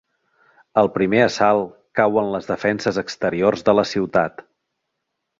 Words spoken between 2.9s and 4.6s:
exteriors de la ciutat.